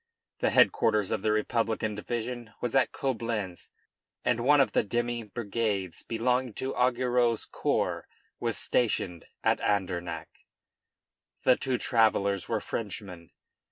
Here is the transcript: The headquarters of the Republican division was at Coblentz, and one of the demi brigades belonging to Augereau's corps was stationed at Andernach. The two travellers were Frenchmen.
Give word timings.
The 0.39 0.49
headquarters 0.49 1.11
of 1.11 1.21
the 1.21 1.31
Republican 1.31 1.93
division 1.93 2.53
was 2.59 2.73
at 2.75 2.91
Coblentz, 2.91 3.69
and 4.25 4.39
one 4.39 4.59
of 4.59 4.71
the 4.71 4.81
demi 4.83 5.21
brigades 5.21 6.01
belonging 6.01 6.55
to 6.55 6.73
Augereau's 6.73 7.45
corps 7.45 8.07
was 8.39 8.57
stationed 8.57 9.27
at 9.43 9.59
Andernach. 9.61 10.47
The 11.43 11.55
two 11.55 11.77
travellers 11.77 12.49
were 12.49 12.59
Frenchmen. 12.59 13.29